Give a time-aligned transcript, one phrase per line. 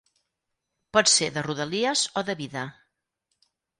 [0.97, 2.65] Pot ser de rodalies o de vida.